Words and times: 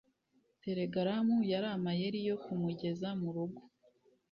telegaramu 0.61 1.35
yari 1.51 1.67
amayeri 1.75 2.19
yo 2.29 2.35
kumugeza 2.43 3.07
murugo 3.21 3.61